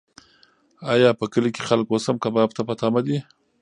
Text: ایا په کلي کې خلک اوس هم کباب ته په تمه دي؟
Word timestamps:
ایا 0.93 1.09
په 1.19 1.25
کلي 1.33 1.49
کې 1.55 1.61
خلک 1.69 1.87
اوس 1.89 2.03
هم 2.07 2.17
کباب 2.23 2.49
ته 2.57 2.61
په 2.67 2.73
تمه 2.81 3.01
دي؟ 3.07 3.17